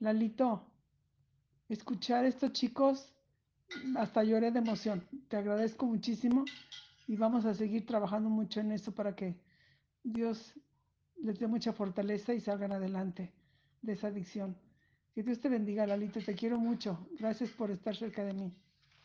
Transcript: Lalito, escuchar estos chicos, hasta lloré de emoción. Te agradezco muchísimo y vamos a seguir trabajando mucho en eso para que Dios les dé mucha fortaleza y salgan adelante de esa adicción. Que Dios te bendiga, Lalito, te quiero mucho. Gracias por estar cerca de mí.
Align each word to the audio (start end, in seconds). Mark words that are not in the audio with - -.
Lalito, 0.00 0.66
escuchar 1.68 2.24
estos 2.24 2.52
chicos, 2.52 3.12
hasta 3.96 4.24
lloré 4.24 4.50
de 4.50 4.58
emoción. 4.58 5.06
Te 5.28 5.36
agradezco 5.36 5.86
muchísimo 5.86 6.44
y 7.06 7.16
vamos 7.16 7.44
a 7.44 7.54
seguir 7.54 7.84
trabajando 7.84 8.30
mucho 8.30 8.60
en 8.60 8.72
eso 8.72 8.92
para 8.92 9.14
que 9.14 9.38
Dios 10.02 10.54
les 11.22 11.38
dé 11.38 11.46
mucha 11.46 11.74
fortaleza 11.74 12.32
y 12.32 12.40
salgan 12.40 12.72
adelante 12.72 13.30
de 13.82 13.92
esa 13.92 14.08
adicción. 14.08 14.56
Que 15.14 15.22
Dios 15.22 15.38
te 15.38 15.50
bendiga, 15.50 15.86
Lalito, 15.86 16.20
te 16.20 16.34
quiero 16.34 16.58
mucho. 16.58 17.06
Gracias 17.18 17.50
por 17.50 17.70
estar 17.70 17.94
cerca 17.94 18.24
de 18.24 18.32
mí. 18.32 18.54